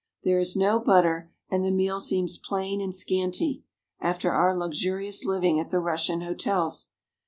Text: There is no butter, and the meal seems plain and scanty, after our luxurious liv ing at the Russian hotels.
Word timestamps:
There 0.23 0.39
is 0.39 0.55
no 0.55 0.79
butter, 0.79 1.31
and 1.51 1.63
the 1.63 1.69
meal 1.69 1.99
seems 1.99 2.39
plain 2.39 2.81
and 2.81 2.91
scanty, 2.91 3.63
after 3.99 4.31
our 4.31 4.57
luxurious 4.57 5.25
liv 5.25 5.43
ing 5.43 5.59
at 5.59 5.69
the 5.69 5.79
Russian 5.79 6.21
hotels. 6.21 6.89